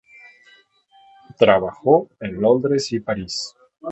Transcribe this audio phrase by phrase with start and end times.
[1.37, 3.53] Trabajó en Londres y en París.